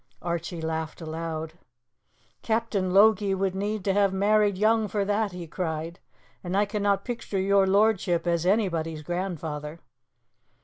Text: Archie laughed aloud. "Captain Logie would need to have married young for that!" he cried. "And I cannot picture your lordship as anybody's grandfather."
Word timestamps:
Archie 0.23 0.61
laughed 0.63 0.99
aloud. 0.99 1.53
"Captain 2.41 2.91
Logie 2.91 3.35
would 3.35 3.53
need 3.53 3.85
to 3.85 3.93
have 3.93 4.11
married 4.11 4.57
young 4.57 4.87
for 4.87 5.05
that!" 5.05 5.31
he 5.31 5.45
cried. 5.45 5.99
"And 6.43 6.57
I 6.57 6.65
cannot 6.65 7.05
picture 7.05 7.39
your 7.39 7.67
lordship 7.67 8.25
as 8.25 8.43
anybody's 8.43 9.03
grandfather." 9.03 9.79